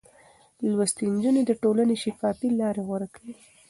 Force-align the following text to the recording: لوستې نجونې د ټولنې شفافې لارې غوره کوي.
لوستې 0.71 1.05
نجونې 1.15 1.41
د 1.45 1.51
ټولنې 1.61 1.95
شفافې 2.03 2.47
لارې 2.59 2.81
غوره 2.87 3.07
کوي. 3.15 3.33